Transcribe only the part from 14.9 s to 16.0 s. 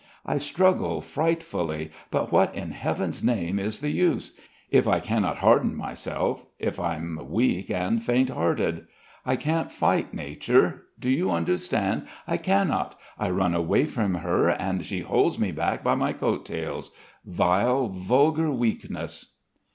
holds me back by